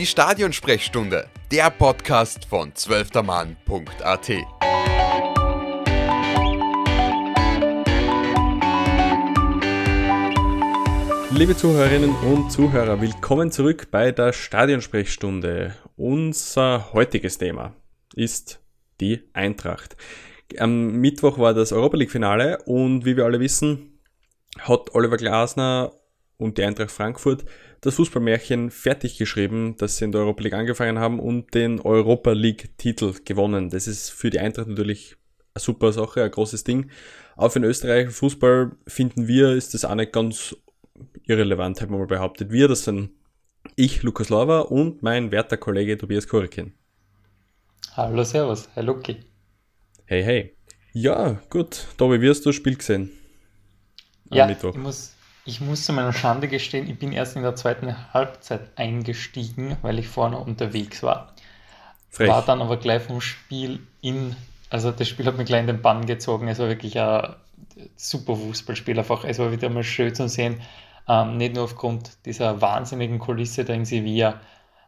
[0.00, 4.28] Die Stadionsprechstunde, der Podcast von zwölftermann.at.
[11.32, 15.76] Liebe Zuhörerinnen und Zuhörer, willkommen zurück bei der Stadionsprechstunde.
[15.96, 17.74] Unser heutiges Thema
[18.14, 18.62] ist
[19.02, 19.98] die Eintracht.
[20.56, 24.00] Am Mittwoch war das Europa League Finale und wie wir alle wissen,
[24.60, 25.92] hat Oliver Glasner
[26.40, 27.44] und die Eintracht Frankfurt
[27.82, 32.32] das Fußballmärchen fertig geschrieben, dass sie in der Europa League angefangen haben und den Europa
[32.32, 33.70] League Titel gewonnen.
[33.70, 35.16] Das ist für die Eintracht natürlich
[35.54, 36.90] eine super Sache, ein großes Ding.
[37.36, 40.56] Auch für den österreichischen Fußball finden wir, ist das auch nicht ganz
[41.26, 42.50] irrelevant, haben wir mal behauptet.
[42.50, 43.10] Wir, das sind
[43.76, 46.72] ich, Lukas Lava und mein werter Kollege Tobias Kurikin.
[47.96, 49.16] Hallo, Servus, Herr Luki.
[50.06, 50.56] Hey, hey.
[50.92, 51.86] Ja, gut.
[51.96, 53.10] Tobi, wie hast du das Spiel gesehen?
[54.30, 54.74] Am ja, Mittwoch?
[54.74, 58.62] ich muss, ich muss zu meiner Schande gestehen, ich bin erst in der zweiten Halbzeit
[58.76, 61.32] eingestiegen, weil ich vorne unterwegs war.
[62.10, 62.28] Frech.
[62.28, 64.36] War dann aber gleich vom Spiel in,
[64.68, 66.48] also das Spiel hat mir gleich in den Bann gezogen.
[66.48, 67.34] Es war wirklich ein
[67.96, 69.24] super Fußballspiel einfach.
[69.24, 70.60] Es war wieder mal schön zu sehen,
[71.08, 74.40] ähm, nicht nur aufgrund dieser wahnsinnigen Kulisse da in Sevilla,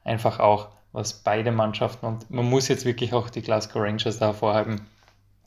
[0.05, 4.27] einfach auch, was beide Mannschaften und man muss jetzt wirklich auch die Glasgow Rangers da
[4.27, 4.87] hervorheben.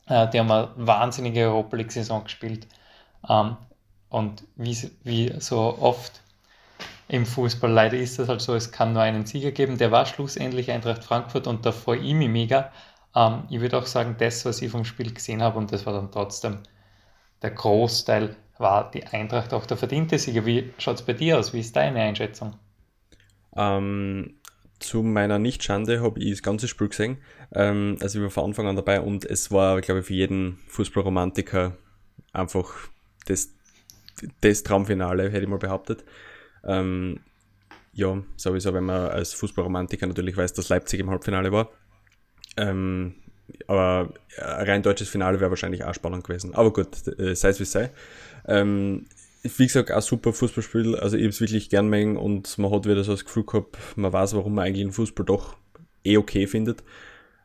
[0.08, 2.66] Äh, die haben eine wahnsinnige Europa League-Saison gespielt.
[3.28, 3.56] Ähm,
[4.08, 6.20] und wie, wie so oft
[7.08, 9.78] im Fußball leider ist es halt so, es kann nur einen Sieger geben.
[9.78, 12.72] Der war schlussendlich Eintracht Frankfurt und da freue ich mich mega.
[13.14, 15.92] Ähm, ich würde auch sagen, das, was ich vom Spiel gesehen habe, und das war
[15.92, 16.58] dann trotzdem
[17.42, 20.46] der Großteil war die Eintracht auch der verdiente Sieger.
[20.46, 21.52] Wie schaut es bei dir aus?
[21.52, 22.54] Wie ist deine Einschätzung?
[23.54, 24.36] Ähm,
[24.78, 27.18] zu meiner Nicht-Schande habe ich das ganze Spiel gesehen.
[27.52, 30.58] Ähm, also ich war von Anfang an dabei und es war, glaube ich, für jeden
[30.68, 31.76] Fußballromantiker
[32.32, 32.72] einfach
[33.26, 33.54] das,
[34.40, 36.04] das Traumfinale, hätte ich mal behauptet.
[36.64, 37.20] Ähm,
[37.92, 41.70] ja, sowieso, wenn man als Fußballromantiker natürlich weiß, dass Leipzig im Halbfinale war.
[42.56, 43.14] Ähm,
[43.66, 46.54] aber ein rein deutsches Finale wäre wahrscheinlich auch spannend gewesen.
[46.54, 47.90] Aber gut, äh, sei es wie es sei.
[48.46, 49.06] Ähm,
[49.42, 50.96] wie gesagt, ein super Fußballspiel.
[50.96, 53.76] Also ich habe es wirklich gern mengen und man hat wieder so das Gefühl gehabt,
[53.96, 55.56] man weiß, warum man eigentlich den Fußball doch
[56.04, 56.82] eh okay findet.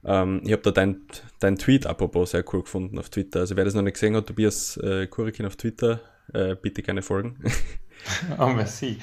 [0.04, 1.02] Ähm, ich habe da dein,
[1.40, 3.42] dein Tweet apropos sehr cool gefunden auf Twitter.
[3.42, 6.02] Also wer das noch nicht gesehen hat, Tobias äh, Kurikin auf Twitter,
[6.34, 7.38] äh, bitte gerne folgen.
[8.38, 8.98] Oh, merci.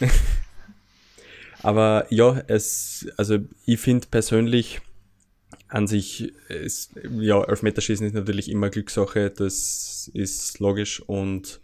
[1.62, 4.80] Aber ja, es, also ich finde persönlich,
[5.68, 11.60] an sich ist, ja, Elfmeterschießen ist natürlich immer Glückssache, das ist logisch und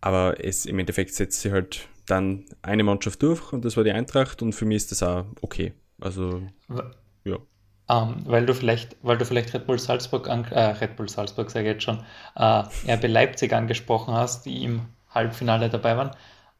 [0.00, 3.92] aber es im Endeffekt setzt sich halt dann eine Mannschaft durch und das war die
[3.92, 5.72] Eintracht und für mich ist das auch okay.
[5.98, 6.42] Also
[7.24, 7.38] ja.
[7.86, 11.08] Um, ähm, weil du vielleicht, weil du vielleicht Red Bull Salzburg, an, äh, Red Bull
[11.08, 12.02] Salzburg sage ich jetzt schon,
[12.34, 16.10] äh, RB Leipzig angesprochen hast, die im Halbfinale dabei waren.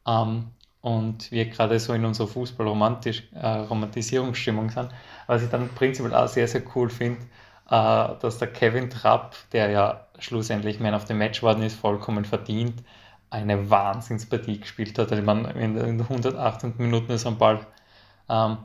[0.03, 0.51] Um, ähm,
[0.85, 4.89] und wir gerade so in unserer Fußball-Romantisierungsstimmung äh, sind.
[5.25, 7.21] Was ich dann prinzipiell auch sehr, sehr cool finde,
[7.71, 12.23] äh, dass der Kevin Trapp, der ja schlussendlich Man of the Match worden ist, vollkommen
[12.23, 12.83] verdient,
[13.31, 15.11] eine Wahnsinnspartie gespielt hat.
[15.11, 17.65] Also meine, in den 108 Minuten ist am Ball.
[18.29, 18.57] Ähm,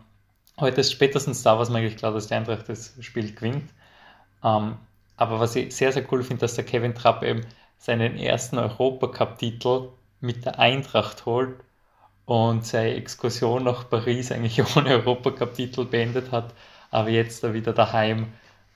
[0.61, 3.71] heute ist spätestens da, was man eigentlich klar, dass die Eintracht das Spiel gewinnt.
[4.45, 4.77] Ähm,
[5.17, 7.43] aber was ich sehr, sehr cool finde, dass der Kevin Trapp eben
[7.79, 9.89] seinen ersten Europacup-Titel
[10.21, 11.57] mit der Eintracht holt
[12.27, 16.55] und seine Exkursion nach Paris eigentlich ohne Europacup-Titel beendet hat,
[16.91, 18.29] aber jetzt da wieder daheim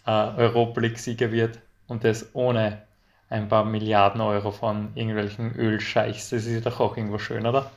[0.06, 1.58] äh, Europa League-Sieger wird
[1.88, 2.82] und das ohne
[3.30, 6.30] ein paar Milliarden Euro von irgendwelchen Ölscheichs.
[6.30, 7.70] Das ist doch auch irgendwo schön, oder?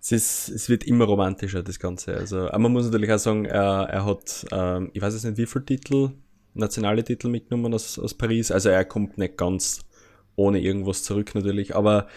[0.00, 2.16] Es, ist, es wird immer romantischer, das Ganze.
[2.16, 5.36] Also, aber man muss natürlich auch sagen, er, er hat, ähm, ich weiß jetzt nicht,
[5.36, 6.10] wie viele Titel,
[6.54, 8.50] nationale Titel mitgenommen aus, aus Paris.
[8.50, 9.80] Also er kommt nicht ganz
[10.36, 12.08] ohne irgendwas zurück natürlich, aber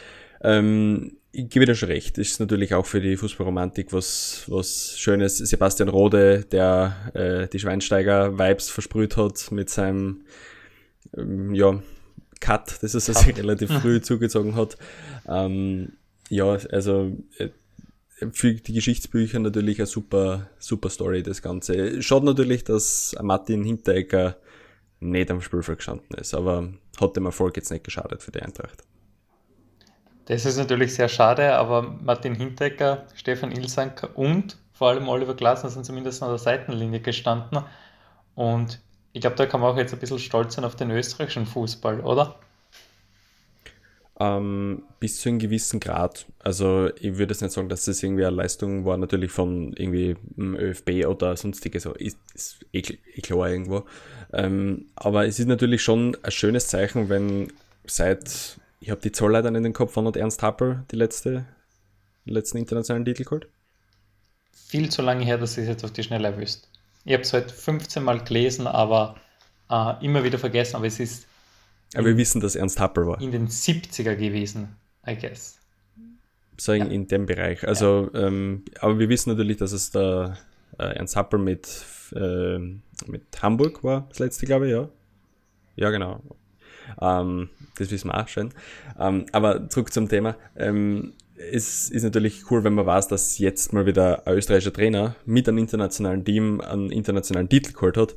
[0.42, 5.40] ähm, ich gebe dir schon recht, ist natürlich auch für die Fußballromantik was, was Schönes.
[5.40, 10.22] Sebastian Rode, der äh, die Schweinsteiger-Vibes versprüht hat mit seinem
[11.18, 11.82] ähm, ja,
[12.40, 14.78] Cut, das er sich relativ früh zugezogen hat.
[15.28, 15.94] Ähm,
[16.30, 17.50] ja, also äh,
[18.32, 22.02] für die Geschichtsbücher natürlich eine super, super Story, das Ganze.
[22.02, 24.38] Schaut natürlich, dass Martin Hinteregger
[25.00, 28.84] nicht am Spielfeld gestanden ist, aber hat dem Erfolg jetzt nicht geschadet für die Eintracht.
[30.26, 35.70] Das ist natürlich sehr schade, aber Martin Hinteregger, Stefan Ilsanker und vor allem Oliver Glasner
[35.70, 37.60] sind zumindest an der Seitenlinie gestanden.
[38.36, 38.80] Und
[39.12, 42.00] ich glaube, da kann man auch jetzt ein bisschen stolz sein auf den österreichischen Fußball,
[42.02, 42.40] oder?
[44.20, 46.28] Ähm, bis zu einem gewissen Grad.
[46.40, 50.16] Also ich würde jetzt nicht sagen, dass das irgendwie eine Leistung war, natürlich von irgendwie
[50.38, 53.86] ÖFB oder sonstige so, ist, ist eh, eh klar irgendwo.
[54.32, 57.52] Ähm, aber es ist natürlich schon ein schönes Zeichen, wenn
[57.86, 61.46] seit ich habe die Zahl in den Kopf, wann hat Ernst Happel die letzte,
[62.26, 63.48] letzten internationalen Titel geholt?
[64.74, 66.68] viel zu lange her, dass ich es jetzt auf die Schnelle wüsste.
[67.06, 69.16] Ich habe es heute 15 Mal gelesen, aber
[69.70, 71.28] äh, immer wieder vergessen, aber es ist.
[71.96, 73.22] Aber wir wissen, dass Ernst Happel war.
[73.22, 74.76] In den 70er gewesen,
[75.08, 75.60] I guess.
[76.58, 76.92] Sagen ja.
[76.92, 77.68] in dem Bereich.
[77.68, 78.28] Also, ja.
[78.28, 80.38] ähm, aber wir wissen natürlich, dass es da
[80.78, 81.68] äh, Ernst Happel mit,
[82.16, 84.90] äh, mit Hamburg war, das letzte, glaube ich, ja.
[85.76, 86.22] Ja, genau.
[87.02, 88.54] Ähm, das wissen wir auch schon.
[89.00, 90.36] Ähm, aber zurück zum Thema.
[90.56, 95.16] Ähm, es ist natürlich cool, wenn man weiß, dass jetzt mal wieder ein österreichischer Trainer
[95.26, 98.16] mit einem internationalen Team einen internationalen Titel geholt hat,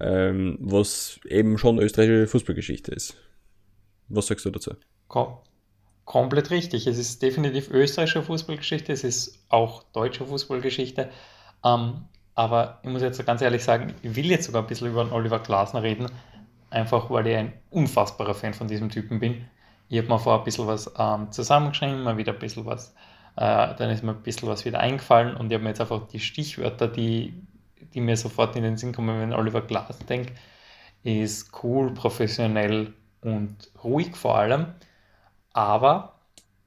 [0.00, 3.16] ähm, was eben schon österreichische Fußballgeschichte ist.
[4.08, 4.72] Was sagst du dazu?
[5.08, 5.38] Kom
[6.10, 6.88] komplett richtig.
[6.88, 11.08] Es ist definitiv österreichische Fußballgeschichte, es ist auch deutsche Fußballgeschichte.
[11.64, 12.04] Ähm,
[12.34, 15.38] aber ich muss jetzt ganz ehrlich sagen, ich will jetzt sogar ein bisschen über Oliver
[15.38, 16.06] Glasner reden,
[16.70, 19.44] einfach weil ich ein unfassbarer Fan von diesem Typen bin.
[19.88, 22.92] Ich habe mir vorher ein bisschen was ähm, zusammengeschrieben, mal wieder ein bisschen was,
[23.36, 26.08] äh, dann ist mir ein bisschen was wieder eingefallen und ich habe mir jetzt einfach
[26.08, 27.34] die Stichwörter, die,
[27.94, 30.34] die mir sofort in den Sinn kommen, wenn Oliver Glasner denke,
[31.02, 32.92] ist cool, professionell
[33.22, 34.66] und ruhig vor allem.
[35.52, 36.20] Aber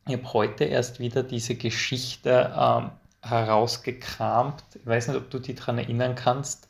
[0.07, 4.63] ich habe heute erst wieder diese Geschichte ähm, herausgekramt.
[4.75, 6.68] Ich weiß nicht, ob du dich daran erinnern kannst.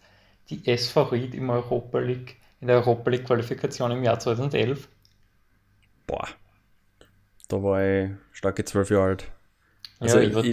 [0.49, 4.87] Die SV Ried im Europa League in der Europa League Qualifikation im Jahr 2011?
[6.07, 6.29] Boah,
[7.49, 9.31] da war ich starke zwölf Jahre alt.
[9.99, 10.43] Also ja, ich, war,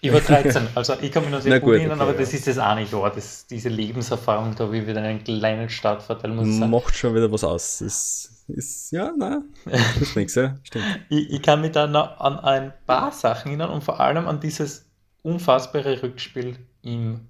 [0.00, 2.58] ich, war 13, also ich kann mich noch sehr gut, erinnern, aber das ist das
[2.58, 3.12] auch nicht wahr.
[3.14, 6.70] Das, diese Lebenserfahrung, da ich wieder einen kleinen Startvorteil, muss ich sagen.
[6.70, 7.80] Macht schon wieder was aus.
[7.80, 10.84] Ist, ist, ja, nein, das ist nichts, ja, stimmt.
[11.08, 14.40] ich, ich kann mich da noch an ein paar Sachen erinnern und vor allem an
[14.40, 14.86] dieses
[15.22, 17.28] unfassbare Rückspiel im,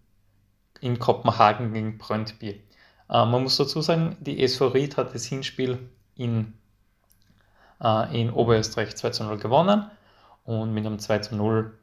[0.80, 2.50] in Kopenhagen gegen Brøndby.
[2.50, 2.60] Äh,
[3.08, 5.78] man muss dazu sagen, die SV Ried hat das Hinspiel
[6.14, 6.54] in,
[7.82, 9.90] äh, in Oberösterreich 2 zu 0 gewonnen
[10.48, 11.78] und mit einem 2 zu 0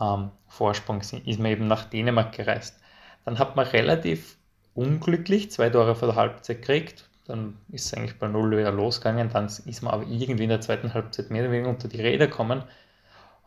[0.00, 2.80] ähm, Vorsprung ist man eben nach Dänemark gereist.
[3.24, 4.36] Dann hat man relativ
[4.74, 7.08] unglücklich zwei Tore vor der Halbzeit gekriegt.
[7.26, 9.30] Dann ist es eigentlich bei 0 wieder losgegangen.
[9.30, 12.26] Dann ist man aber irgendwie in der zweiten Halbzeit mehr oder weniger unter die Räder
[12.26, 12.64] gekommen,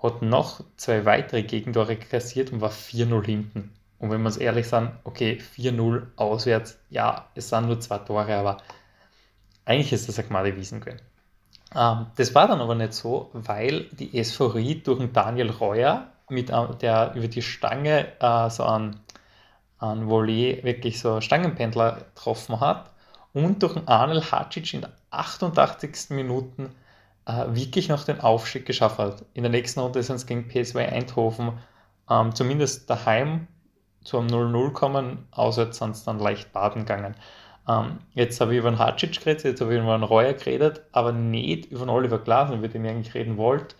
[0.01, 3.73] hat noch zwei weitere Gegentore kassiert und war 4-0 hinten.
[3.99, 8.37] Und wenn wir uns ehrlich sagen, okay, 4-0 auswärts, ja, es sind nur zwei Tore,
[8.37, 8.57] aber
[9.65, 11.01] eigentlich ist das ein Gmade Wiesengewinn.
[11.75, 16.07] Ähm, das war dann aber nicht so, weil die SV Ried durch den Daniel Reuer,
[16.29, 18.99] mit, äh, der über die Stange äh, so an,
[19.79, 22.91] an Volley wirklich so Stangenpendler getroffen hat
[23.33, 26.09] und durch den Arnel Hacic in der 88.
[26.11, 26.73] Minuten
[27.25, 29.25] äh, wirklich noch den Aufstieg geschafft hat.
[29.33, 31.53] In der nächsten Runde sind es gegen PSW Eindhoven
[32.09, 33.47] ähm, zumindest daheim
[34.03, 37.15] zum 0-0 kommen, auswärts sind es dann leicht baden gegangen.
[37.67, 40.81] Ähm, jetzt habe ich über den Hacic geredet, jetzt habe ich über den Reuer geredet,
[40.91, 43.75] aber nicht über den Oliver Glasner, über den ich eigentlich reden wollte.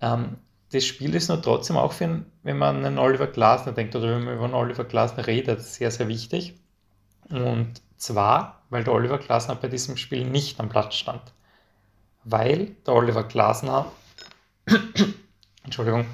[0.00, 0.36] Ähm,
[0.72, 3.94] das Spiel ist nur trotzdem auch für, einen, wenn man an einen Oliver Glasner denkt
[3.94, 6.54] oder wenn man über einen Oliver Glasner redet, sehr, sehr wichtig.
[7.28, 11.20] Und zwar, weil der Oliver Glasner bei diesem Spiel nicht am Platz stand.
[12.24, 13.92] Weil der Oliver Glasner,
[15.64, 16.06] Entschuldigung,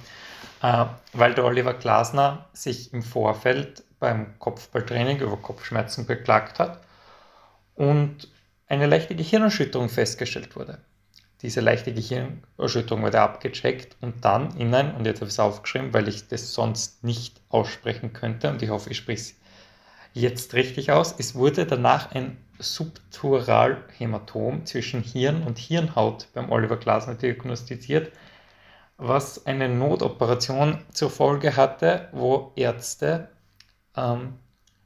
[0.63, 6.81] äh, weil der Oliver Glasner sich im Vorfeld beim Kopfballtraining über Kopfschmerzen beklagt hat
[7.75, 8.29] und
[8.69, 10.79] eine leichte Gehirnerschütterung festgestellt wurde.
[11.43, 15.95] Diese leichte Gehirnerschütterung wurde abgecheckt und dann in ein, und jetzt habe ich es aufgeschrieben,
[15.95, 19.35] weil ich das sonst nicht aussprechen könnte und ich hoffe, ich spreche es
[20.15, 27.15] jetzt richtig aus, es wurde danach ein Subturalhämatom zwischen Hirn und Hirnhaut beim Oliver Glasner
[27.15, 28.11] diagnostiziert,
[28.97, 33.29] was eine Notoperation zur Folge hatte, wo Ärzte
[33.99, 34.35] ähm,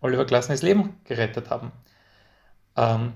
[0.00, 1.72] Oliver das Leben gerettet haben.
[2.76, 3.12] Ähm,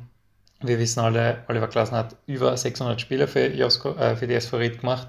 [0.60, 4.58] wir wissen alle, Oliver Glasner hat über 600 Spiele für, Josko, äh, für die SV
[4.58, 5.08] Ried gemacht,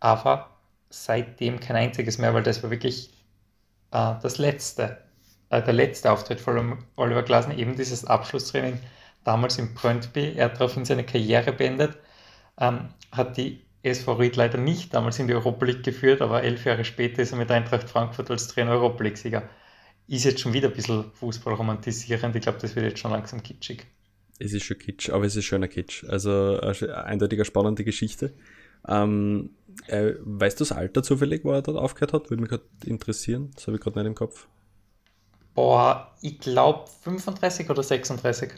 [0.00, 0.50] aber
[0.90, 3.10] seitdem kein einziges mehr, weil das war wirklich
[3.92, 4.98] äh, das letzte,
[5.50, 8.78] äh, der letzte Auftritt von Oliver Glasner, eben dieses Abschlusstraining
[9.24, 10.34] damals in Brøndby.
[10.36, 11.96] Er hat daraufhin seine Karriere beendet,
[12.60, 16.64] ähm, hat die SV Ried leider nicht damals in die Europa League geführt, aber elf
[16.64, 19.42] Jahre später ist er mit Eintracht Frankfurt als Trainer Europa League-Sieger.
[20.06, 22.36] Ist jetzt schon wieder ein bisschen Fußball romantisierend.
[22.36, 23.86] Ich glaube, das wird jetzt schon langsam kitschig.
[24.38, 26.04] Es ist schon kitsch, aber es ist schöner Kitsch.
[26.04, 28.34] Also eine eindeutiger spannende Geschichte.
[28.86, 29.50] Ähm,
[29.86, 32.30] äh, weißt du das Alter zufällig, wo er dort aufgehört hat?
[32.30, 33.50] Würde mich gerade interessieren.
[33.54, 34.48] Das habe ich gerade nicht im Kopf.
[35.54, 38.52] Boah, ich glaube 35 oder 36.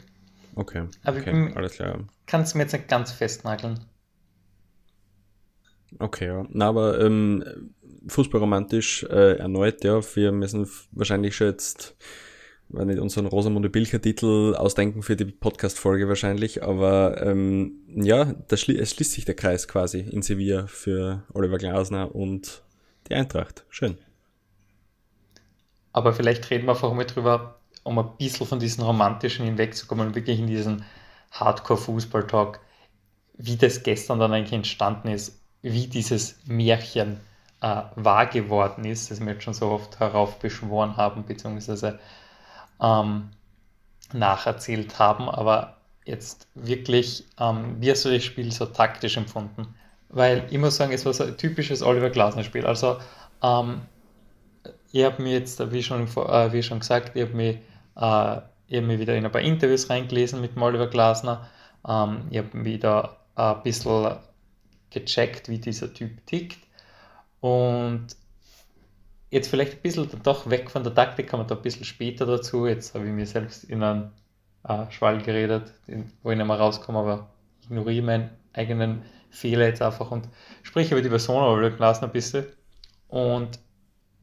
[0.55, 1.99] Okay, aber okay, alles klar.
[2.25, 3.79] Kannst du mir jetzt nicht ganz festnageln.
[5.99, 6.45] Okay, ja.
[6.49, 7.43] Na, aber ähm,
[8.07, 10.01] fußballromantisch äh, erneut, ja.
[10.15, 11.95] Wir müssen wahrscheinlich schon jetzt
[12.69, 18.91] wenn nicht unseren Rosamunde Bilcher-Titel ausdenken für die Podcast-Folge wahrscheinlich, aber ähm, ja, schli es
[18.91, 22.63] schließt sich der Kreis quasi in Sevilla für Oliver Glasner und
[23.09, 23.65] die Eintracht.
[23.69, 23.97] Schön.
[25.93, 30.39] aber vielleicht reden wir einfach mal drüber, um ein bisschen von diesen romantischen hinwegzukommen wirklich
[30.39, 30.83] in diesen
[31.31, 32.59] Hardcore-Fußball-Talk,
[33.37, 37.19] wie das gestern dann eigentlich entstanden ist, wie dieses Märchen
[37.61, 41.99] äh, wahr geworden ist, das wir jetzt schon so oft heraufbeschworen haben, beziehungsweise
[42.81, 43.29] ähm,
[44.13, 49.75] nacherzählt haben, aber jetzt wirklich, ähm, wie hast du das Spiel so taktisch empfunden?
[50.09, 52.65] Weil ich muss sagen, es war so ein typisches Oliver Glasner-Spiel.
[52.65, 52.97] Also,
[53.43, 53.81] ähm,
[54.91, 57.57] ich habe mir jetzt, wie schon, äh, wie schon gesagt, ich habe mich,
[57.95, 61.49] äh, hab wieder in ein paar Interviews reingelesen mit dem Oliver Glasner.
[61.87, 64.17] Ähm, ich habe wieder ein bisschen
[64.89, 66.59] gecheckt, wie dieser Typ tickt.
[67.39, 68.07] Und
[69.29, 72.25] jetzt vielleicht ein bisschen doch weg von der Taktik, kommen wir da ein bisschen später
[72.25, 72.67] dazu.
[72.67, 74.11] Jetzt habe ich mir selbst in einen
[74.63, 75.73] äh, Schwall geredet,
[76.23, 77.29] wo ich nicht mehr rauskomme, aber
[77.63, 80.29] ignoriere meinen eigenen Fehler jetzt einfach und
[80.63, 82.45] spreche über die Person Glasner ein bisschen.
[83.07, 83.59] Und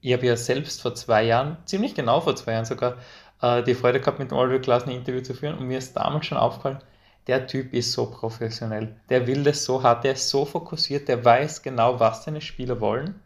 [0.00, 2.96] ich habe ja selbst vor zwei Jahren, ziemlich genau vor zwei Jahren sogar,
[3.40, 5.96] äh, die Freude gehabt, mit dem Oliver Glasner ein Interview zu führen und mir ist
[5.96, 6.78] damals schon aufgefallen,
[7.26, 11.24] der Typ ist so professionell, der will das so hart, der ist so fokussiert, der
[11.24, 13.20] weiß genau, was seine Spieler wollen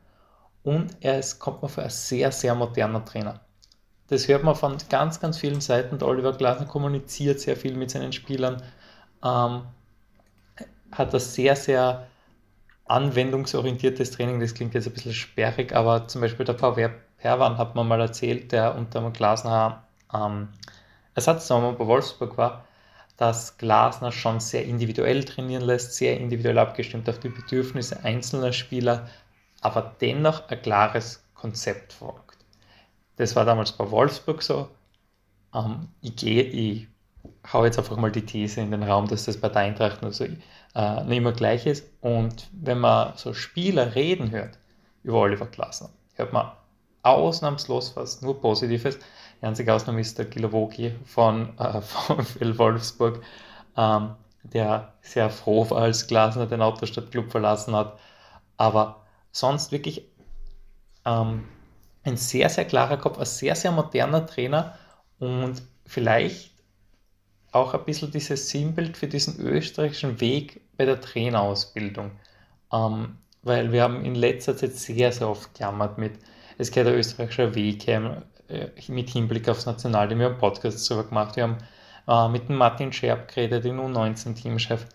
[0.62, 3.40] und er ist, kommt mir für ein sehr, sehr moderner Trainer.
[4.08, 5.98] Das hört man von ganz, ganz vielen Seiten.
[5.98, 8.62] Der Oliver Glasner kommuniziert sehr viel mit seinen Spielern,
[9.22, 9.62] ähm,
[10.92, 12.06] hat ein sehr, sehr
[12.86, 14.40] anwendungsorientiertes Training.
[14.40, 18.00] Das klingt jetzt ein bisschen sperrig, aber zum Beispiel der Pavel Perwan hat man mal
[18.00, 19.82] erzählt, der unter dem Glasner
[20.14, 20.48] ähm,
[21.14, 22.64] Ersatznummer bei Wolfsburg war,
[23.18, 29.08] dass Glasner schon sehr individuell trainieren lässt, sehr individuell abgestimmt auf die Bedürfnisse einzelner Spieler,
[29.60, 32.38] aber dennoch ein klares Konzept folgt.
[33.16, 34.68] Das war damals bei Wolfsburg so.
[35.52, 36.86] Ähm, ich gehe, ich
[37.52, 40.12] hau jetzt einfach mal die These in den Raum, dass das bei der Eintracht nur
[40.12, 41.90] so, äh, nicht immer gleich ist.
[42.00, 44.58] Und wenn man so Spieler reden hört
[45.02, 46.52] über Oliver Glasner, hört man
[47.02, 48.98] ausnahmslos fast nur Positives.
[49.40, 53.22] Die einzige Ausnahme ist der Kilowoki von, äh, von Phil Wolfsburg,
[53.76, 57.98] ähm, der sehr froh war, als Glasner den Autostadtclub verlassen hat.
[58.56, 60.04] Aber sonst wirklich
[61.04, 61.44] ähm,
[62.04, 64.74] ein sehr, sehr klarer Kopf, ein sehr, sehr moderner Trainer
[65.18, 66.52] und vielleicht
[67.52, 72.10] auch ein bisschen dieses Sinnbild für diesen österreichischen Weg bei der Trainerausbildung.
[72.72, 76.12] Ähm, weil wir haben in letzter Zeit sehr, sehr oft gejammert mit,
[76.58, 77.86] es geht der österreichische Weg
[78.88, 80.18] mit Hinblick aufs Nationalteam.
[80.18, 81.58] Wir haben Podcasts darüber gemacht, wir haben
[82.06, 84.86] äh, mit dem Martin Scherb geredet, den U19-Teamchef.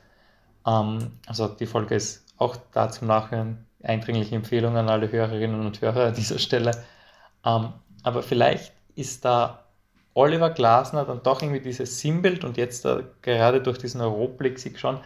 [0.66, 5.82] Ähm, also die Folge ist auch da zum Nachhören eindringliche Empfehlung an alle Hörerinnen und
[5.82, 6.72] Hörer an dieser Stelle.
[7.46, 9.66] Ähm, aber vielleicht ist da
[10.14, 14.80] Oliver Glasner dann doch irgendwie dieses Sinnbild und jetzt da, gerade durch diesen Europablick sieht
[14.80, 15.00] schon,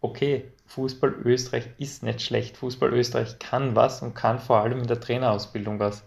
[0.00, 2.56] okay, Fußball Österreich ist nicht schlecht.
[2.56, 6.04] Fußball Österreich kann was und kann vor allem in der Trainerausbildung was.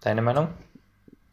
[0.00, 0.48] Deine Meinung?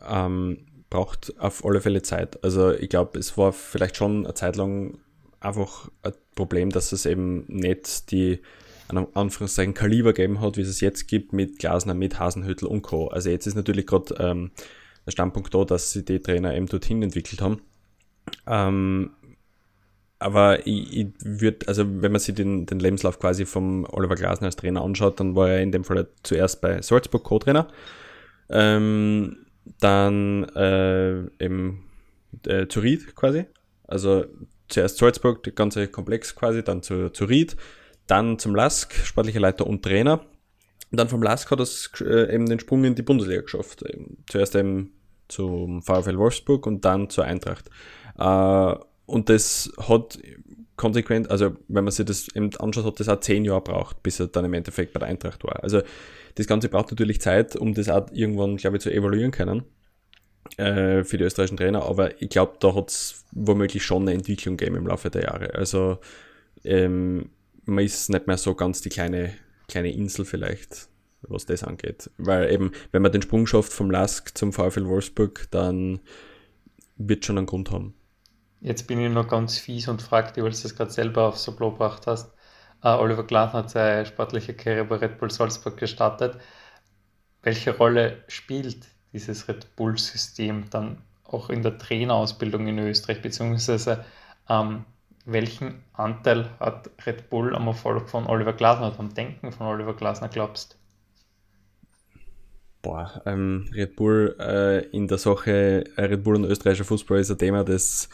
[0.05, 2.43] Ähm, braucht auf alle Fälle Zeit.
[2.43, 4.99] Also ich glaube, es war vielleicht schon eine Zeit lang
[5.39, 8.39] einfach ein Problem, dass es eben nicht die
[8.87, 12.83] an Anführungszeichen Kaliber gegeben hat, wie es es jetzt gibt mit Glasner, mit Hasenhüttel und
[12.83, 13.07] Co.
[13.07, 14.51] Also jetzt ist natürlich gerade ähm,
[15.05, 17.61] der Standpunkt da, dass sie die Trainer eben dorthin entwickelt haben.
[18.45, 19.11] Ähm,
[20.19, 24.47] aber ich, ich würde, also wenn man sich den, den Lebenslauf quasi vom Oliver Glasner
[24.47, 27.67] als Trainer anschaut, dann war er in dem Fall zuerst bei Salzburg Co-Trainer,
[28.49, 29.46] ähm,
[29.79, 31.83] dann äh, eben
[32.45, 33.45] äh, zu Ried quasi,
[33.87, 34.25] also
[34.67, 37.55] zuerst Salzburg, der ganze Komplex quasi, dann zu, zu Ried,
[38.05, 40.21] dann zum Lask, sportlicher Leiter und Trainer.
[40.91, 43.83] Und dann vom Lask hat er äh, eben den Sprung in die Bundesliga geschafft.
[44.29, 44.93] Zuerst eben
[45.27, 47.69] zum VfL Wolfsburg und dann zur Eintracht.
[48.17, 50.19] Äh, und das hat
[50.77, 54.19] konsequent, also wenn man sich das eben anschaut, hat das auch zehn Jahre braucht, bis
[54.19, 55.63] er dann im Endeffekt bei der Eintracht war.
[55.63, 55.81] Also
[56.35, 59.63] das Ganze braucht natürlich Zeit, um das auch irgendwann, glaube ich, zu evaluieren können
[60.57, 64.55] äh, für die österreichischen Trainer, aber ich glaube, da hat es womöglich schon eine Entwicklung
[64.55, 65.55] gegeben im Laufe der Jahre.
[65.55, 65.97] Also
[66.63, 67.29] ähm,
[67.65, 69.33] man ist nicht mehr so ganz die kleine,
[69.67, 70.89] kleine Insel vielleicht,
[71.23, 72.09] was das angeht.
[72.17, 75.99] Weil eben, wenn man den Sprung schafft vom Lask zum VfL Wolfsburg, dann
[76.97, 77.93] wird schon einen Grund haben.
[78.59, 81.45] Jetzt bin ich noch ganz fies und frage dich, weil du das gerade selber aufs
[81.45, 82.33] Tableau gebracht hast.
[82.83, 86.39] Uh, Oliver Glasner hat seine sportliche Karriere bei Red Bull Salzburg gestartet.
[87.41, 94.05] Welche Rolle spielt dieses Red Bull-System dann auch in der Trainerausbildung in Österreich, beziehungsweise
[94.47, 94.85] ähm,
[95.25, 100.29] welchen Anteil hat Red Bull am Erfolg von Oliver Glasner, am Denken von Oliver Glasner,
[100.29, 100.77] glaubst
[102.81, 107.31] Boah, ähm, Red Bull äh, in der Sache, äh, Red Bull und österreichischer Fußball ist
[107.31, 108.07] ein Thema, das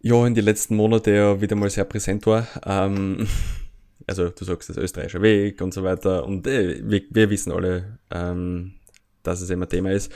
[0.00, 2.46] ja in den letzten Monaten ja wieder mal sehr präsent war.
[2.64, 3.26] Ähm,
[4.06, 7.98] also du sagst das österreichischer Weg und so weiter und äh, wir, wir, wissen alle,
[8.10, 8.74] ähm,
[9.22, 10.12] dass es immer Thema ist.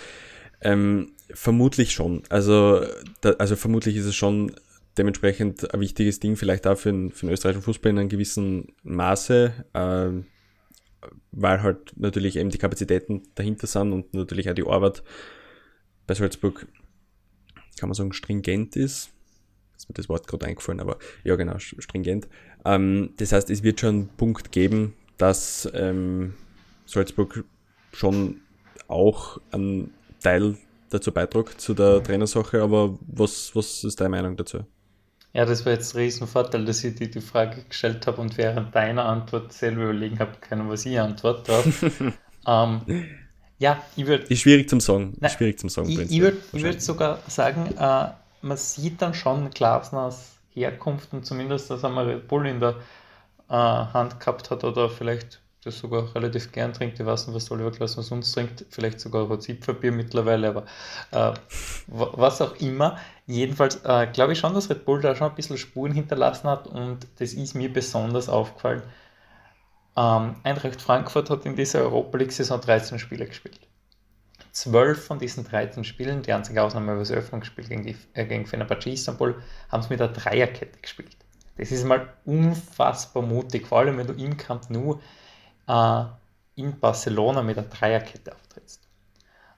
[0.61, 2.23] Ähm, vermutlich schon.
[2.29, 2.85] Also,
[3.21, 4.53] da, also vermutlich ist es schon
[4.97, 8.73] dementsprechend ein wichtiges Ding, vielleicht auch für den, für den österreichischen Fußball in einem gewissen
[8.83, 10.09] Maße, äh,
[11.33, 15.03] weil halt natürlich eben die Kapazitäten dahinter sind und natürlich auch die Arbeit
[16.07, 16.67] bei Salzburg,
[17.79, 19.14] kann man sagen, stringent ist.
[19.77, 22.29] Ist mir das Wort gerade eingefallen, aber ja, genau, stringent.
[22.65, 26.35] Ähm, das heißt, es wird schon einen Punkt geben, dass ähm,
[26.87, 27.45] Salzburg
[27.93, 28.41] schon
[28.89, 30.57] auch einen Teil
[30.91, 34.65] dazu beiträgt, zu der Trainersache, aber was, was ist deine Meinung dazu?
[35.33, 38.73] Ja, das war jetzt ein Riesenvorteil, dass ich dir die Frage gestellt habe und während
[38.75, 41.83] deiner Antwort selber überlegen habe können, was ich antworte drauf.
[42.47, 42.81] ähm,
[43.59, 44.25] ja, ich würde.
[44.27, 45.15] Ist schwierig zum Sagen.
[45.19, 45.89] Nein, schwierig zum Sagen.
[45.89, 48.07] Ich, ich würde würd sogar sagen, äh,
[48.45, 52.77] man sieht dann schon Glasners Herkunft und zumindest, dass er mal Red Bull in der
[53.49, 57.01] äh, Hand gehabt hat oder vielleicht das sogar relativ gern trinkt.
[57.01, 58.67] Ich weiß nicht, was Oliver Glasner sonst trinkt.
[58.69, 60.65] Vielleicht sogar ein Zipferbier mittlerweile, aber
[61.11, 61.37] äh,
[61.87, 62.99] was auch immer.
[63.27, 66.67] Jedenfalls äh, glaube ich schon, dass Red Bull da schon ein bisschen Spuren hinterlassen hat
[66.67, 68.83] und das ist mir besonders aufgefallen.
[69.97, 73.59] Ähm, Eintracht Frankfurt hat in dieser Europa League-Saison 13 Spiele gespielt.
[74.55, 78.47] Zwölf von diesen 13 Spielen, die einzige Ausnahme war das Eröffnungsspiel gegen, die, äh, gegen
[78.47, 81.17] Fenerbahce Istanbul, haben sie mit einer Dreierkette gespielt.
[81.59, 85.01] Das ist mal unfassbar mutig, vor allem wenn du im Camp Nou
[85.67, 86.05] äh,
[86.55, 88.89] in Barcelona mit einer Dreierkette auftrittst.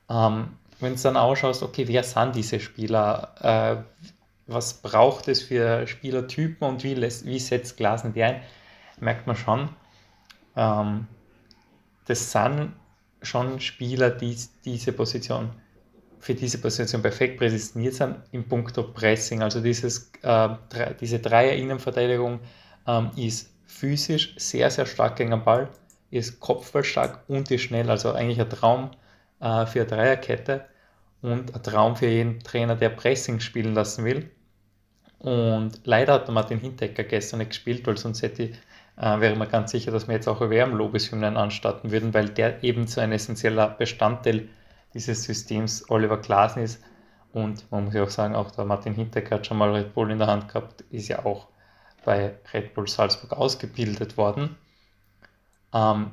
[0.08, 4.02] Ähm, wenn du dann ausschaust, okay, wer sind diese Spieler, äh,
[4.46, 8.40] was braucht es für Spielertypen und wie, lässt, wie setzt Glasen die ein,
[8.98, 9.68] merkt man schon,
[10.56, 11.06] ähm,
[12.06, 12.72] das sind
[13.26, 15.50] schon Spieler, die diese Position
[16.26, 19.42] für diese Position perfekt präsentiert sind im Punkto Pressing.
[19.42, 20.48] Also dieses, äh,
[21.00, 22.40] diese Dreier-Innenverteidigung
[22.86, 25.68] ähm, ist physisch sehr, sehr stark gegen den Ball,
[26.10, 27.88] ist kopfballstark und ist schnell.
[27.90, 28.90] Also eigentlich ein Traum
[29.40, 30.64] äh, für eine Dreierkette
[31.22, 34.30] und ein Traum für jeden Trainer, der Pressing spielen lassen will.
[35.18, 38.56] Und leider hat Martin Hintecker gestern nicht gespielt, weil sonst hätte ich,
[38.96, 42.86] äh, wäre mir ganz sicher, dass wir jetzt auch WM-Lobeshymnen anstatten würden, weil der eben
[42.86, 44.48] so ein essentieller Bestandteil
[44.94, 46.82] dieses Systems Oliver Glasn ist.
[47.32, 50.10] Und man muss ja auch sagen, auch der Martin Hintecker hat schon mal Red Bull
[50.10, 51.48] in der Hand gehabt, ist ja auch
[52.04, 54.56] bei Red Bull Salzburg ausgebildet worden.
[55.74, 56.12] Ähm,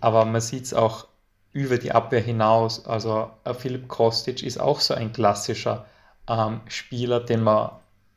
[0.00, 1.08] aber man sieht es auch
[1.52, 2.86] über die Abwehr hinaus.
[2.86, 5.86] Also äh, Philipp Kostic ist auch so ein klassischer
[6.28, 7.72] ähm, Spieler, den man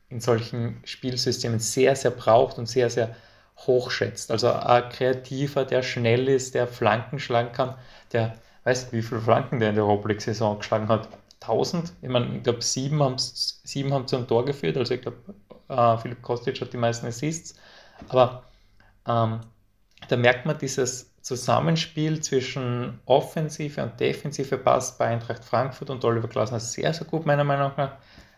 [0.08, 3.16] in solchen Spielsystemen sehr, sehr braucht und sehr, sehr
[3.56, 4.30] hoch schätzt.
[4.30, 7.74] Also ein Kreativer, der schnell ist, der Flanken schlagen kann,
[8.12, 11.08] der, weißt du, wie viele Flanken der in der Europa League-Saison geschlagen hat?
[11.40, 11.92] 1000?
[12.02, 15.18] Ich meine, ich glaube, sieben haben sieben haben zum Tor geführt, also ich glaube,
[15.68, 17.54] äh, Philipp Kostic hat die meisten Assists,
[18.08, 18.44] aber
[19.06, 19.40] ähm,
[20.08, 26.28] da merkt man dieses Zusammenspiel zwischen Offensive und Defensive passt bei Eintracht Frankfurt und Oliver
[26.28, 27.72] Glasner sehr, sehr gut, meiner Meinung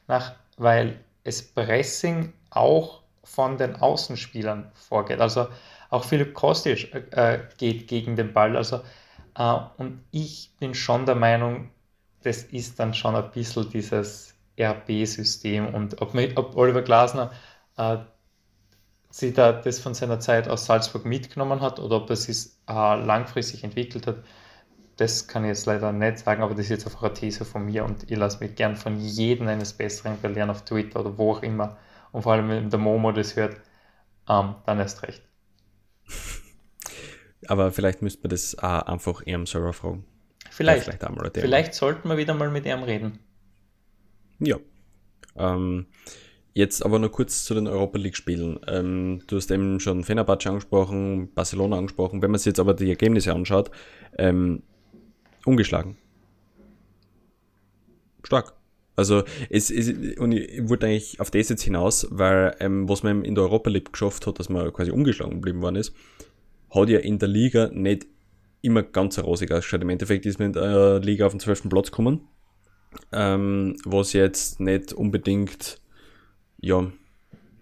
[0.07, 5.20] nach, weil es Pressing auch von den Außenspielern vorgeht.
[5.20, 5.48] Also
[5.90, 8.56] auch Philipp Kostic äh, geht gegen den Ball.
[8.56, 8.80] Also,
[9.36, 11.70] äh, und ich bin schon der Meinung,
[12.22, 17.32] das ist dann schon ein bisschen dieses RB-System und ob, ob Oliver Glasner
[17.76, 17.98] äh,
[19.10, 22.72] sie da das von seiner Zeit aus Salzburg mitgenommen hat oder ob er es äh,
[22.72, 24.16] langfristig entwickelt hat,
[24.96, 27.64] das kann ich jetzt leider nicht sagen, aber das ist jetzt einfach eine These von
[27.66, 31.32] mir und ich lasse mich gern von jedem eines Besseren belehren auf Twitter oder wo
[31.32, 31.76] auch immer.
[32.16, 33.61] Und vor allem, wenn der Momo das hört,
[34.26, 35.22] ähm, dann erst recht.
[37.46, 40.07] Aber vielleicht müsste man das auch einfach ihrem Server fragen.
[40.50, 40.85] Vielleicht.
[40.85, 43.18] vielleicht, vielleicht sollten wir wieder mal mit ihm reden.
[44.38, 44.57] Ja.
[45.37, 45.88] Ähm,
[46.55, 48.61] Jetzt aber nur kurz zu den Europa League-Spielen.
[48.66, 52.22] Ähm, du hast eben schon Fenerbahce angesprochen, Barcelona angesprochen.
[52.22, 53.70] Wenn man sich jetzt aber die Ergebnisse anschaut,
[54.16, 54.62] ähm,
[55.44, 55.98] ungeschlagen.
[58.24, 58.55] Stark.
[58.96, 63.24] Also es, es und ich wollte eigentlich auf das jetzt hinaus, weil ähm, was man
[63.24, 65.94] in der Europa League geschafft hat, dass man quasi ungeschlagen geblieben worden ist,
[66.70, 68.06] hat ja in der Liga nicht
[68.62, 69.82] immer ganz rosig ausgeschaut.
[69.82, 71.68] Im Endeffekt ist man in der Liga auf den 12.
[71.68, 72.22] Platz gekommen,
[73.12, 75.80] ähm, was jetzt nicht unbedingt
[76.59, 76.90] ja,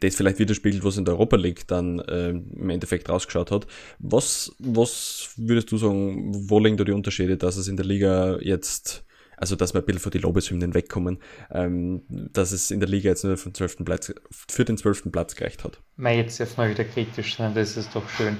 [0.00, 3.66] das vielleicht widerspiegelt, was in der Europa League dann äh, im Endeffekt rausgeschaut hat.
[3.98, 8.38] Was, was würdest du sagen, wo liegen da die Unterschiede, dass es in der Liga
[8.40, 9.03] jetzt,
[9.36, 11.18] also dass wir ein bisschen von die Lobeshymnen wegkommen,
[11.50, 13.84] ähm, dass es in der Liga jetzt nur für den 12.
[13.84, 15.10] Platz, für den 12.
[15.12, 15.80] Platz gereicht hat?
[15.96, 18.36] Mei, jetzt darf man wieder kritisch sein, das ist doch schön.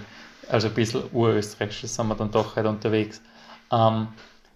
[0.48, 3.20] Also ein bisschen urösterreichisch sind wir dann doch halt unterwegs.
[3.72, 4.08] Ähm,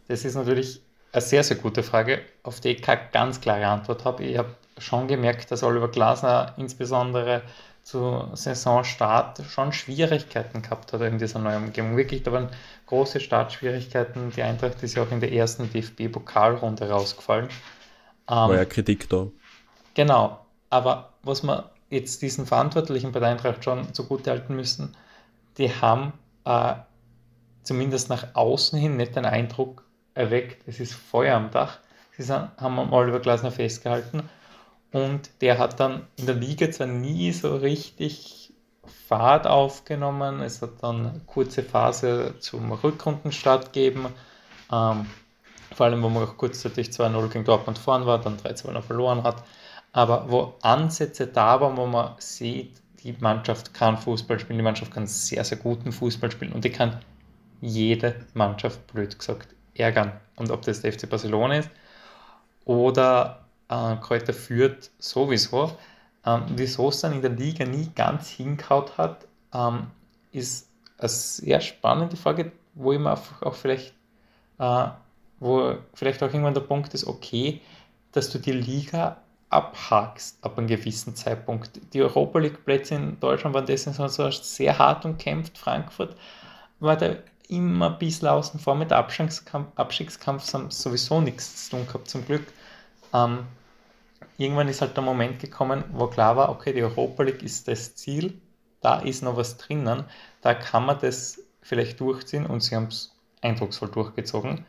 [0.09, 0.81] das ist natürlich
[1.13, 4.25] eine sehr, sehr gute Frage, auf die ich keine ganz klare Antwort habe.
[4.25, 7.43] Ich habe schon gemerkt, dass Oliver Glasner insbesondere
[7.83, 11.97] zu Saisonstart schon Schwierigkeiten gehabt hat in dieser neuen Umgebung.
[11.97, 12.51] Wirklich, da waren
[12.87, 14.31] große Startschwierigkeiten.
[14.37, 17.49] Die Eintracht ist ja auch in der ersten DFB-Pokalrunde rausgefallen.
[18.27, 19.29] War ja ähm, Kritik da.
[19.95, 24.95] Genau, aber was wir jetzt diesen Verantwortlichen bei der Eintracht schon zugute halten müssen,
[25.57, 26.13] die haben
[26.45, 26.75] äh,
[27.63, 31.79] zumindest nach außen hin nicht den Eindruck erweckt, es ist Feuer am Dach.
[32.17, 34.29] Sie sind, haben am Oliver Glasner festgehalten
[34.93, 38.53] und der hat dann in der Liga zwar nie so richtig
[39.09, 44.07] Fahrt aufgenommen, es hat dann eine kurze Phase zum Rückrundenstart gegeben,
[44.73, 45.07] ähm,
[45.75, 49.43] vor allem, wo man auch kurzzeitig 2-0 gegen Dortmund vorn war, dann 3-2 verloren hat.
[49.93, 54.93] Aber wo Ansätze da waren, wo man sieht, die Mannschaft kann Fußball spielen, die Mannschaft
[54.93, 56.99] kann sehr, sehr guten Fußball spielen und die kann
[57.61, 60.13] jede Mannschaft, blöd gesagt, ärgern.
[60.37, 61.71] Und ob das der FC Barcelona ist
[62.65, 65.77] oder äh, Kräuter führt sowieso.
[66.25, 69.89] Ähm, wieso es dann in der Liga nie ganz hinkaut hat, ähm,
[70.33, 73.95] ist eine sehr spannende Frage, wo ich mir auch vielleicht,
[74.59, 74.87] äh,
[75.41, 77.61] wo vielleicht auch irgendwann der Punkt ist, okay,
[78.13, 79.19] dass du die Liga
[79.51, 81.81] abhakst ab einem gewissen Zeitpunkt.
[81.95, 85.57] Die Europa League-Plätze in Deutschland waren deswegen so sehr hart umkämpft.
[85.57, 86.17] Frankfurt
[86.81, 87.17] war da
[87.49, 92.27] immer ein bisschen außen vor mit Abstiegskampf, Abstiegskampf haben sowieso nichts zu tun gehabt, zum
[92.27, 92.47] Glück.
[93.15, 93.47] Ähm,
[94.37, 97.95] irgendwann ist halt der Moment gekommen, wo klar war, okay, die Europa League ist das
[97.97, 98.41] Ziel,
[98.81, 100.05] da ist noch was drinnen,
[100.43, 104.65] da kann man das vielleicht durchziehen und sie haben es eindrucksvoll durchgezogen.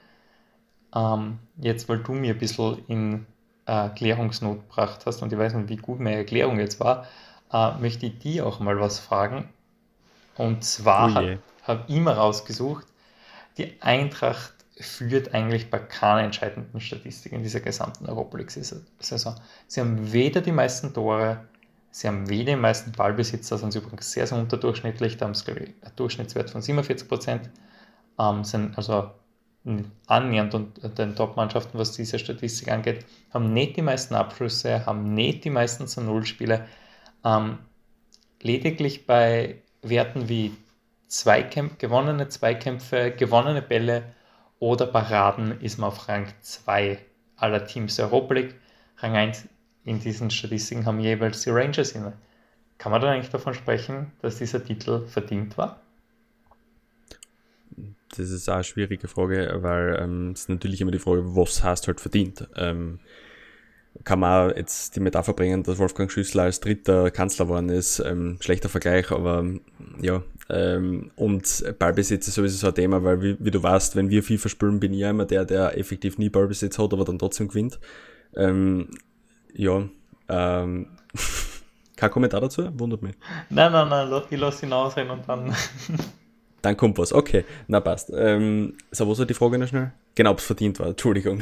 [0.95, 3.25] Ähm, jetzt, weil du mir ein bisschen in
[3.65, 7.07] Erklärungsnot gebracht hast und ich weiß nicht, wie gut meine Erklärung jetzt war,
[7.53, 9.49] äh, möchte ich die auch mal was fragen.
[10.35, 12.87] Und zwar oh habe hab ich immer rausgesucht,
[13.57, 19.35] die Eintracht führt eigentlich bei keiner entscheidenden Statistik in dieser gesamten Europa League-Saison.
[19.67, 21.45] Sie haben weder die meisten Tore,
[21.91, 25.51] sie haben weder die meisten Ballbesitzer, sind sie übrigens sehr, sehr unterdurchschnittlich, da haben sie,
[25.51, 27.49] ich, einen Durchschnittswert von 47 Prozent,
[28.17, 29.11] ähm, sind also
[30.07, 35.43] annähernd und den Top-Mannschaften, was diese Statistik angeht, haben nicht die meisten Abschlüsse, haben nicht
[35.43, 36.65] die meisten zu Null-Spiele.
[37.25, 37.59] Ähm,
[38.41, 40.55] lediglich bei Werten wie
[41.07, 44.03] Zweikämpfe, gewonnene Zweikämpfe, gewonnene Bälle
[44.59, 46.99] oder Paraden ist man auf Rang 2
[47.37, 48.55] aller Teams der Europa League.
[48.97, 49.47] Rang 1
[49.85, 52.13] in diesen Statistiken haben jeweils die Rangers inne.
[52.77, 55.81] Kann man dann eigentlich davon sprechen, dass dieser Titel verdient war?
[58.17, 61.87] das ist auch eine schwierige Frage, weil ähm, es natürlich immer die Frage, was heißt
[61.87, 62.47] halt verdient.
[62.55, 62.99] Ähm,
[64.03, 67.99] kann man jetzt die Metapher bringen, dass Wolfgang Schüssler als dritter Kanzler geworden ist.
[67.99, 69.45] Ähm, schlechter Vergleich, aber
[70.01, 70.23] ja.
[70.49, 74.23] Ähm, und Ballbesitz ist sowieso so ein Thema, weil wie, wie, du weißt, wenn wir
[74.23, 77.49] FIFA spielen, bin ich ja immer der, der effektiv nie Ballbesitz hat, aber dann trotzdem
[77.49, 77.79] gewinnt.
[78.35, 78.89] Ähm,
[79.53, 79.87] ja,
[80.27, 80.87] ähm,
[81.95, 82.69] kein Kommentar dazu?
[82.79, 83.15] Wundert mich.
[83.49, 85.53] Nein, nein, nein, ich lasse ihn ausreden und dann.
[86.61, 87.13] Dann kommt was.
[87.13, 88.11] Okay, na passt.
[88.13, 89.93] Ähm, so, wo soll die Frage noch schnell?
[90.15, 90.87] Genau, ob es verdient war.
[90.87, 91.41] Entschuldigung.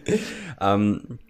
[0.60, 1.20] ähm,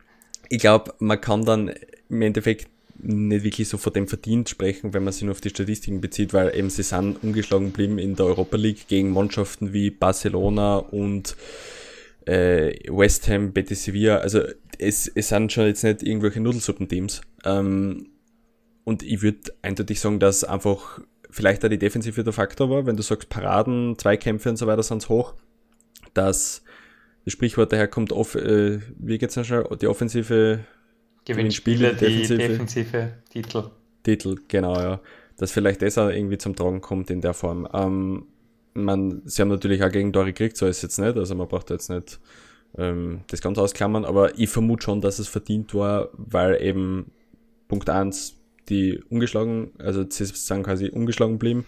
[0.49, 1.73] ich glaube, man kann dann
[2.09, 5.51] im Endeffekt nicht wirklich so von dem verdient sprechen, wenn man sich nur auf die
[5.51, 9.91] Statistiken bezieht, weil eben sie sind ungeschlagen geblieben in der Europa League gegen Mannschaften wie
[9.91, 11.37] Barcelona und
[12.25, 14.17] äh, West Ham, Betis Sevilla.
[14.19, 14.43] Also
[14.79, 17.21] es, es sind schon jetzt nicht irgendwelche Nudelsuppenteams.
[17.45, 18.09] Ähm,
[18.85, 22.97] und ich würde eindeutig sagen, dass einfach vielleicht auch die Defensive der Faktor war, wenn
[22.97, 25.35] du sagst Paraden, Zweikämpfe und so weiter sind hoch,
[26.15, 26.63] dass
[27.27, 30.61] das Sprichwort daherkommt, off, äh, wie geht's noch schnell, die Offensive
[31.25, 33.65] gewinnt Spiele, die defensive, defensive Titel.
[34.05, 35.01] Titel, genau, ja.
[35.37, 37.69] Dass vielleicht das auch irgendwie zum Tragen kommt in der Form.
[37.75, 38.27] Ähm,
[38.75, 41.49] man, sie haben natürlich auch gegen Dori gekriegt, so ist es jetzt nicht, also man
[41.49, 42.21] braucht jetzt nicht
[42.79, 47.11] ähm, das ganz ausklammern, aber ich vermute schon, dass es verdient war, weil eben
[47.67, 48.37] Punkt 1
[48.69, 51.67] die ungeschlagen, also sie sind quasi ungeschlagen blieben.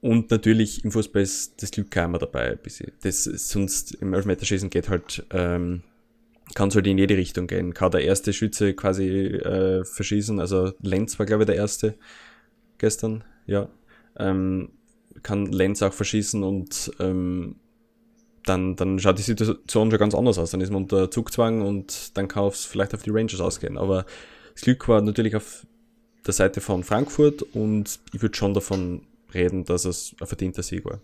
[0.00, 2.56] Und natürlich im Fußball ist das Glück keiner dabei.
[3.02, 5.82] Das sonst im Elfmeterschießen geht halt, ähm,
[6.54, 7.74] kann es halt in jede Richtung gehen.
[7.74, 11.94] Kann der erste Schütze quasi äh, verschießen, also Lenz war glaube ich der erste
[12.78, 13.68] gestern, ja.
[14.16, 14.70] Ähm,
[15.22, 17.56] kann Lenz auch verschießen und ähm,
[18.44, 20.52] dann, dann schaut die Situation schon ganz anders aus.
[20.52, 23.76] Dann ist man unter Zugzwang und dann kann es vielleicht auf die Rangers ausgehen.
[23.76, 24.06] Aber
[24.54, 25.66] das Glück war natürlich auf
[26.26, 29.02] der Seite von Frankfurt und ich würde schon davon
[29.34, 31.00] reden, dass es ein verdienter Sieg war.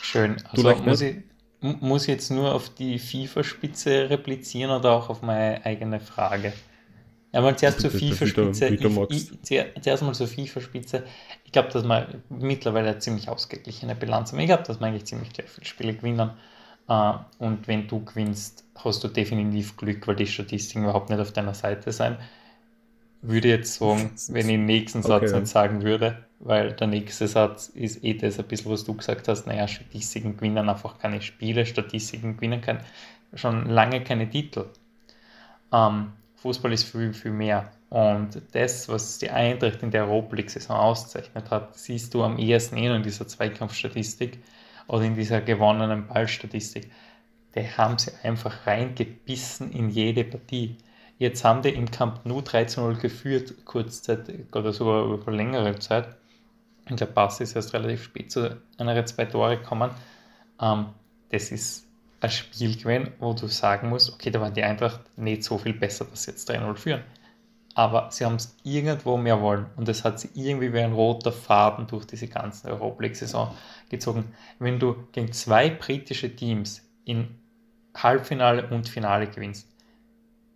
[0.00, 0.36] Schön.
[0.50, 1.16] Also muss ich,
[1.60, 6.52] muss ich jetzt nur auf die FIFA-Spitze replizieren oder auch auf meine eigene Frage?
[7.32, 8.76] Ja, mal zuerst zur FIFA-Spitze.
[9.80, 11.04] Zuerst mal zur FIFA-Spitze.
[11.44, 14.38] Ich glaube, dass man mittlerweile eine ziemlich ausgeglichene Bilanz haben.
[14.38, 16.30] Ich glaube, dass man eigentlich ziemlich gleich viele Spiele gewinnen.
[16.88, 21.32] Äh, und wenn du gewinnst, hast du definitiv Glück, weil die Statistiken überhaupt nicht auf
[21.32, 22.16] deiner Seite sein
[23.22, 25.40] würde jetzt sagen, wenn ich den nächsten Satz okay.
[25.40, 29.28] nicht sagen würde, weil der nächste Satz ist eh das ein bisschen, was du gesagt
[29.28, 32.80] hast, naja, Statistiken gewinnen einfach keine Spiele, Statistiken gewinnen kann
[33.34, 34.66] schon lange keine Titel.
[35.72, 37.70] Ähm, Fußball ist viel, viel mehr.
[37.90, 42.76] Und das, was die Eintracht in der Europa League-Saison auszeichnet hat, siehst du am ehesten
[42.76, 44.38] eh in dieser Zweikampfstatistik
[44.86, 46.90] oder in dieser gewonnenen Ballstatistik.
[47.54, 50.76] Die haben sie einfach reingebissen in jede Partie.
[51.18, 56.16] Jetzt haben die im Camp Nou 13-0 geführt, kurzzeitig oder sogar über längere Zeit.
[56.88, 59.90] Und der Pass ist erst relativ spät zu einer zwei Tore gekommen.
[60.60, 60.86] Ähm,
[61.30, 61.86] das ist
[62.20, 65.74] ein Spiel gewesen, wo du sagen musst, okay, da waren die Eintracht nicht so viel
[65.74, 67.02] besser, dass sie jetzt 3-0 führen.
[67.74, 71.30] Aber sie haben es irgendwo mehr wollen und es hat sie irgendwie wie ein roter
[71.30, 73.54] Faden durch diese ganze Europa League-Saison
[73.88, 74.34] gezogen.
[74.58, 77.38] Wenn du gegen zwei britische Teams in
[77.96, 79.68] Halbfinale und Finale gewinnst,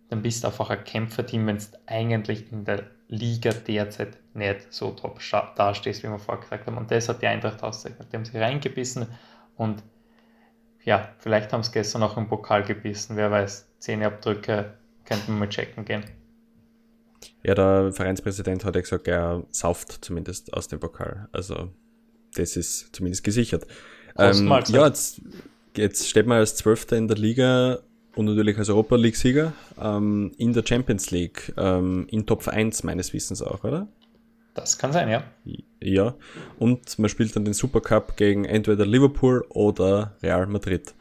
[0.09, 4.91] dann bist du einfach ein Kämpferteam, wenn du eigentlich in der Liga derzeit nicht so
[4.91, 5.19] top
[5.55, 6.77] dastehst, wie wir vorher gesagt haben.
[6.77, 8.11] Und das hat die Eintracht ausgezeichnet.
[8.11, 9.07] Die haben sie reingebissen
[9.55, 9.83] und
[10.83, 13.69] ja, vielleicht haben sie gestern auch im Pokal gebissen, wer weiß.
[13.79, 14.73] Zähneabdrücke
[15.05, 16.03] könnten wir mal checken gehen.
[17.43, 21.29] Ja, der Vereinspräsident hat ja gesagt, er sauft zumindest aus dem Pokal.
[21.31, 21.71] Also,
[22.35, 23.65] das ist zumindest gesichert.
[24.17, 25.21] Ähm, ja, jetzt,
[25.75, 27.79] jetzt steht man als Zwölfter in der Liga
[28.15, 33.13] und natürlich als Europa League-Sieger ähm, in der Champions League, ähm, in Top 1 meines
[33.13, 33.87] Wissens auch, oder?
[34.53, 35.23] Das kann sein, ja.
[35.81, 36.13] Ja,
[36.59, 40.93] und man spielt dann den Supercup gegen entweder Liverpool oder Real Madrid.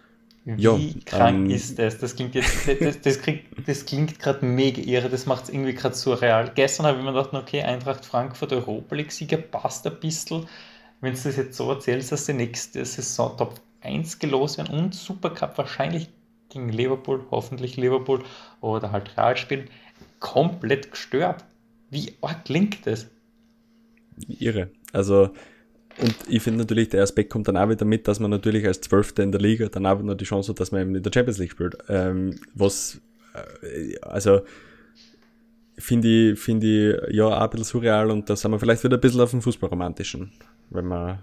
[0.45, 1.99] Wie ja, krank ähm, ist das?
[1.99, 3.19] Das klingt jetzt, das, das,
[3.65, 6.51] das klingt gerade mega irre, das macht es irgendwie gerade surreal.
[6.55, 10.47] Gestern habe ich mir gedacht, okay, Eintracht Frankfurt Europa League-Sieger passt ein bisschen.
[11.01, 14.95] Wenn du das jetzt so erzählst, dass die nächste Saison Top 1 gelost werden und
[14.95, 16.09] Supercup wahrscheinlich
[16.53, 18.23] gegen Liverpool, hoffentlich Liverpool
[18.61, 19.69] oder halt Real spielen,
[20.21, 21.45] komplett gestört.
[21.91, 23.07] Wie arg klingt das?
[24.29, 24.71] irre.
[24.93, 25.31] Also,
[26.01, 28.81] und ich finde natürlich, der Aspekt kommt dann auch wieder mit, dass man natürlich als
[28.81, 31.11] Zwölfter in der Liga dann auch noch die Chance hat, dass man eben in der
[31.13, 31.77] Champions League spielt.
[31.89, 33.01] Ähm, was,
[33.63, 34.43] äh, also,
[35.79, 38.97] finde ich, finde ich ja auch ein bisschen surreal und da sind wir vielleicht wieder
[38.97, 40.33] ein bisschen auf dem Fußballromantischen,
[40.71, 41.23] wenn wir,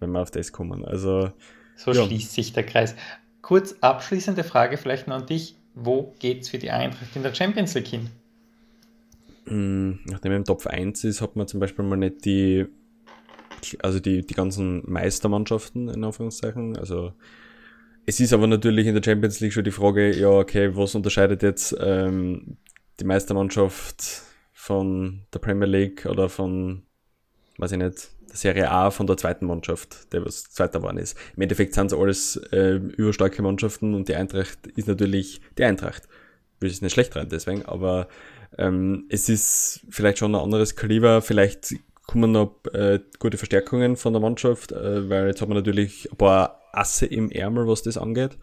[0.00, 0.84] wenn wir auf das kommen.
[0.84, 1.32] Also,
[1.76, 2.04] so ja.
[2.04, 2.94] schließt sich der Kreis.
[3.46, 5.54] Kurz abschließende Frage vielleicht noch an dich.
[5.72, 8.10] Wo geht es für die Eintracht in der Champions League hin?
[9.46, 12.66] Hm, nachdem im Top 1 ist, hat man zum Beispiel mal nicht die,
[13.84, 16.76] also die, die ganzen Meistermannschaften in Anführungszeichen.
[16.76, 17.12] Also
[18.04, 21.44] es ist aber natürlich in der Champions League schon die Frage, ja, okay, was unterscheidet
[21.44, 22.56] jetzt ähm,
[22.98, 24.22] die Meistermannschaft
[24.54, 26.82] von der Premier League oder von,
[27.58, 31.16] weiß ich nicht, Serie A von der zweiten Mannschaft, der was Zweiter geworden ist.
[31.36, 36.04] Im Endeffekt sind es alles äh, überstarke Mannschaften und die Eintracht ist natürlich die Eintracht.
[36.60, 38.08] Will es nicht schlecht rein deswegen, aber
[38.58, 41.74] ähm, es ist vielleicht schon ein anderes Kaliber, vielleicht
[42.06, 46.16] kommen noch äh, gute Verstärkungen von der Mannschaft, äh, weil jetzt hat man natürlich ein
[46.16, 48.38] paar Asse im Ärmel, was das angeht.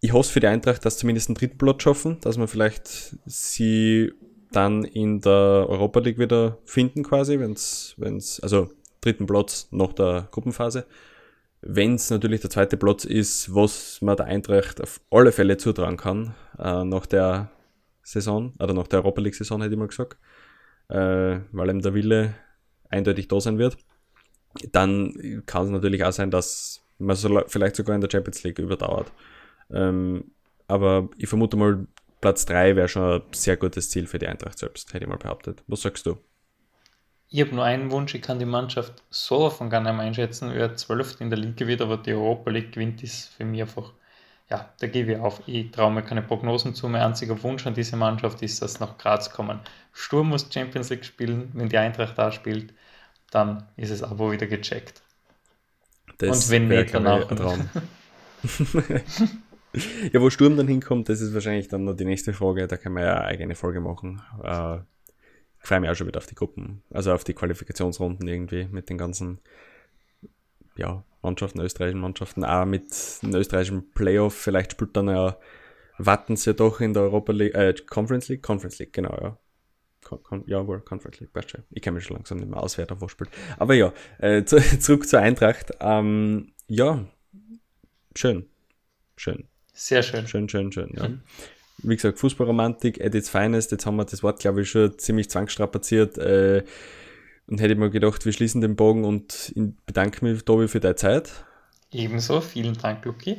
[0.00, 4.12] Ich hoffe für die Eintracht, dass zumindest einen dritten Platz schaffen, dass man vielleicht sie
[4.52, 8.70] dann in der Europa League wieder finden quasi, wenn es, also
[9.06, 10.86] dritten Platz nach der Gruppenphase.
[11.62, 15.96] Wenn es natürlich der zweite Platz ist, was man der Eintracht auf alle Fälle zutrauen
[15.96, 17.50] kann, äh, nach der
[18.02, 20.18] Saison, oder nach der Europa League-Saison hätte ich mal gesagt,
[20.88, 22.34] äh, weil ihm der Wille
[22.88, 23.78] eindeutig da sein wird.
[24.72, 28.58] Dann kann es natürlich auch sein, dass man so vielleicht sogar in der Champions League
[28.58, 29.12] überdauert.
[29.70, 30.30] Ähm,
[30.68, 31.86] aber ich vermute mal,
[32.20, 35.18] Platz 3 wäre schon ein sehr gutes Ziel für die Eintracht selbst, hätte ich mal
[35.18, 35.62] behauptet.
[35.66, 36.16] Was sagst du?
[37.28, 40.52] Ich habe nur einen Wunsch, ich kann die Mannschaft so von gar nicht mehr einschätzen,
[40.54, 43.92] wer 12 in der Liga wird, aber die Europa League gewinnt, ist für mich einfach
[44.48, 45.42] ja, da gebe ich auf.
[45.46, 46.88] Ich traue mir keine Prognosen zu.
[46.88, 49.58] Mein einziger Wunsch an diese Mannschaft ist, dass nach Graz kommen.
[49.92, 51.50] Sturm muss Champions League spielen.
[51.54, 52.72] Wenn die Eintracht da spielt,
[53.30, 55.02] dann ist es aber wieder gecheckt.
[56.18, 57.26] Das Und wenn nicht, dann auch.
[57.26, 57.68] Traum.
[60.12, 62.68] ja, wo Sturm dann hinkommt, das ist wahrscheinlich dann noch die nächste Frage.
[62.68, 64.22] Da kann man ja eine eigene Folge machen.
[64.44, 64.78] Äh,
[65.66, 68.88] ich freue mich auch schon wieder auf die Gruppen, also auf die Qualifikationsrunden irgendwie mit
[68.88, 69.40] den ganzen
[70.76, 72.84] ja, Mannschaften, österreichischen Mannschaften, auch mit
[73.20, 74.32] einem österreichischen Playoff.
[74.32, 75.36] Vielleicht spielt dann ja
[75.98, 79.38] Wattens ja doch in der Europa League, äh, Conference League, Conference League, genau, ja.
[80.04, 81.64] Con, Con, ja, wohl, Conference League, schon.
[81.70, 83.30] Ich kenne mich schon langsam nicht mehr aus, wer da wo spielt.
[83.58, 85.72] Aber ja, äh, zu, zurück zur Eintracht.
[85.80, 87.04] Ähm, ja,
[88.14, 88.46] schön.
[89.16, 89.48] Schön.
[89.72, 90.28] Sehr schön.
[90.28, 91.08] Schön, schön, schön, ja.
[91.08, 91.22] Mhm.
[91.82, 93.70] Wie gesagt, Fußballromantik, at its finest.
[93.70, 96.18] Jetzt haben wir das Wort, glaube ich, schon ziemlich zwangsstrapaziert.
[96.18, 96.64] Äh,
[97.46, 99.52] und hätte ich mir gedacht, wir schließen den Bogen und
[99.86, 101.44] bedanke mich, Tobi, für deine Zeit.
[101.92, 103.36] Ebenso, vielen Dank, Luki.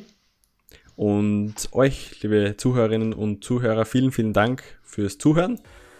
[0.96, 5.60] Und euch, liebe Zuhörerinnen und Zuhörer, vielen, vielen Dank fürs Zuhören.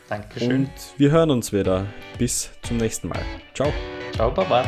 [0.10, 0.66] Dankeschön.
[0.66, 1.86] Und wir hören uns wieder.
[2.18, 3.22] Bis zum nächsten Mal.
[3.54, 3.72] Ciao.
[4.14, 4.66] Ciao, Baba.